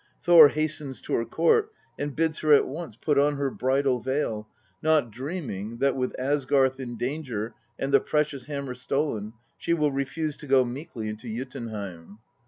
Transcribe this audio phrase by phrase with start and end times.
[0.23, 4.49] Thor hastens to her court and bids her at once put on her bridal veil,
[4.81, 10.37] not dreaming that, with Asgarth in danger and the precious hammer stolen, she will refuse
[10.37, 12.17] to go meekly into Jotunheim.